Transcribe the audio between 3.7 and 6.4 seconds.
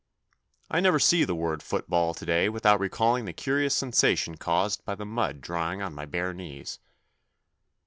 sensation caused by the mud drying on my bare